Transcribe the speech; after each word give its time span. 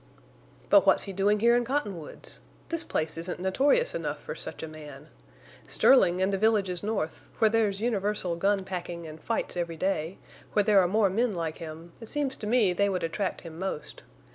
"But 0.71 0.87
what's 0.87 1.03
he 1.03 1.13
doing 1.13 1.41
here 1.41 1.55
in 1.55 1.63
Cottonwoods? 1.63 2.39
This 2.69 2.83
place 2.83 3.19
isn't 3.19 3.39
notorious 3.39 3.93
enough 3.93 4.19
for 4.19 4.33
such 4.33 4.63
a 4.63 4.67
man. 4.67 5.09
Sterling 5.67 6.23
and 6.23 6.33
the 6.33 6.39
villages 6.39 6.81
north, 6.81 7.29
where 7.37 7.51
there's 7.51 7.81
universal 7.83 8.35
gun 8.35 8.65
packing 8.65 9.05
and 9.05 9.21
fights 9.21 9.55
every 9.55 9.77
day—where 9.77 10.63
there 10.63 10.79
are 10.79 10.87
more 10.87 11.11
men 11.11 11.35
like 11.35 11.57
him, 11.59 11.91
it 12.01 12.09
seems 12.09 12.35
to 12.37 12.47
me 12.47 12.73
they 12.73 12.89
would 12.89 13.03
attract 13.03 13.41
him 13.41 13.59
most. 13.59 14.01